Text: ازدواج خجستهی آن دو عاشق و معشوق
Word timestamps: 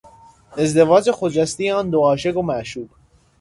ازدواج 0.57 1.11
خجستهی 1.11 1.71
آن 1.71 1.89
دو 1.89 2.01
عاشق 2.01 2.37
و 2.37 2.41
معشوق 2.41 2.89